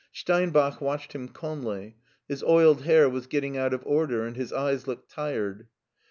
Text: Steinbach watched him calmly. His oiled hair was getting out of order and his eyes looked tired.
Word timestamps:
Steinbach 0.11 0.81
watched 0.81 1.13
him 1.13 1.27
calmly. 1.27 1.95
His 2.27 2.43
oiled 2.43 2.85
hair 2.85 3.07
was 3.07 3.27
getting 3.27 3.55
out 3.55 3.71
of 3.71 3.85
order 3.85 4.25
and 4.25 4.35
his 4.35 4.51
eyes 4.51 4.87
looked 4.87 5.11
tired. 5.11 5.67